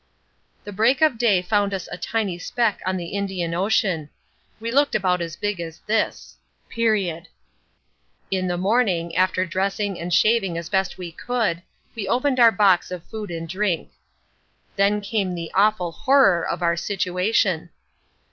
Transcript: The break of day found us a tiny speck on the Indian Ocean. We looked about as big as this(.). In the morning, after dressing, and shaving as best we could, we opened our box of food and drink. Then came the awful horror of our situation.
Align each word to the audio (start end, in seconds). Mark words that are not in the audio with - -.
The 0.63 0.71
break 0.71 0.99
of 1.01 1.19
day 1.19 1.43
found 1.43 1.75
us 1.75 1.87
a 1.91 1.95
tiny 1.95 2.39
speck 2.39 2.81
on 2.87 2.97
the 2.97 3.09
Indian 3.13 3.53
Ocean. 3.53 4.09
We 4.59 4.71
looked 4.71 4.95
about 4.95 5.21
as 5.21 5.35
big 5.35 5.59
as 5.59 5.77
this(.). 5.85 6.37
In 6.75 7.27
the 8.47 8.57
morning, 8.57 9.15
after 9.15 9.45
dressing, 9.45 9.99
and 9.99 10.11
shaving 10.11 10.57
as 10.57 10.69
best 10.69 10.97
we 10.97 11.11
could, 11.11 11.61
we 11.93 12.07
opened 12.07 12.39
our 12.39 12.51
box 12.51 12.89
of 12.89 13.03
food 13.03 13.29
and 13.29 13.47
drink. 13.47 13.91
Then 14.75 15.01
came 15.01 15.35
the 15.35 15.51
awful 15.53 15.91
horror 15.91 16.47
of 16.49 16.63
our 16.63 16.75
situation. 16.75 17.69